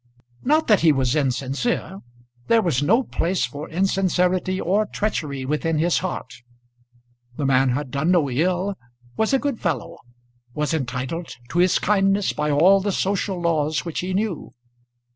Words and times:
Not 0.41 0.65
that 0.65 0.79
he 0.79 0.91
was 0.91 1.15
insincere. 1.15 1.99
There 2.47 2.63
was 2.63 2.81
no 2.81 3.03
place 3.03 3.45
for 3.45 3.69
insincerity 3.69 4.59
or 4.59 4.87
treachery 4.87 5.45
within 5.45 5.77
his 5.77 5.99
heart. 5.99 6.33
The 7.37 7.45
man 7.45 7.69
had 7.73 7.91
done 7.91 8.09
no 8.09 8.27
ill, 8.27 8.73
was 9.15 9.31
a 9.31 9.37
good 9.37 9.59
fellow 9.59 9.99
was 10.55 10.73
entitled 10.73 11.35
to 11.49 11.59
his 11.59 11.77
kindness 11.77 12.33
by 12.33 12.49
all 12.49 12.81
the 12.81 12.91
social 12.91 13.39
laws 13.39 13.85
which 13.85 13.99
he 13.99 14.15
knew. 14.15 14.55